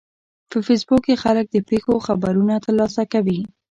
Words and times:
په 0.49 0.57
فېسبوک 0.65 1.01
کې 1.07 1.21
خلک 1.23 1.45
د 1.51 1.57
پیښو 1.69 1.93
خبرونه 2.07 2.53
ترلاسه 2.65 3.01
کوي 3.13 3.39